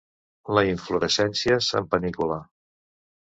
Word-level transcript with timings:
Les 0.57 0.69
inflorescències 0.69 1.69
en 1.81 1.87
panícula. 1.91 2.39